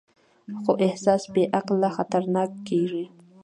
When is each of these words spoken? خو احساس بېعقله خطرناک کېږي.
خو 0.61 0.71
احساس 0.85 1.23
بېعقله 1.33 1.89
خطرناک 1.97 2.51
کېږي. 2.67 3.05